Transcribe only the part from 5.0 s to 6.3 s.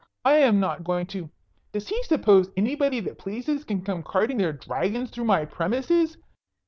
through my premises?